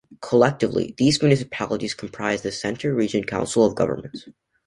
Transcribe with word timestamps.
Collectively, 0.19 0.95
these 0.97 1.21
municipalities 1.21 1.93
comprise 1.93 2.41
the 2.41 2.51
Centre 2.51 2.91
Region 2.91 3.23
Council 3.23 3.63
of 3.63 3.75
Governments. 3.75 4.27